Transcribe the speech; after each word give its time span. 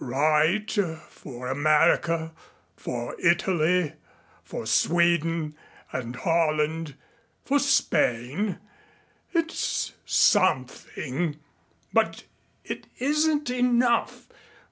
Write, 0.03 0.79
for 1.09 1.47
America 1.49 2.33
for 2.75 3.15
Italy 3.21 3.93
for 4.43 4.65
Sweden 4.65 5.55
and 5.91 6.15
Holland 6.15 6.95
for 7.45 7.59
Spain. 7.59 8.57
It's 9.31 9.93
something, 10.03 11.37
but 11.93 12.23
it 12.63 12.87
isn't 12.97 13.51
enough. 13.51 14.27